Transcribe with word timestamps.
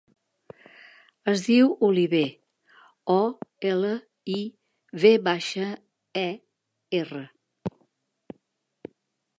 Es 1.33 1.43
diu 1.47 1.67
Oliver: 1.87 2.21
o, 3.17 3.19
ela, 3.73 3.93
i, 4.37 4.39
ve 5.05 5.13
baixa, 5.29 5.69
e, 6.25 6.29
erra. 7.03 7.25